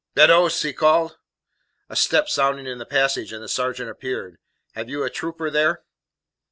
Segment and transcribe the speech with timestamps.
[0.15, 1.19] "Beddoes!" he called.
[1.87, 4.39] A step sounded in the passage, and the sergeant appeared.
[4.71, 5.83] "Have you a trooper there?"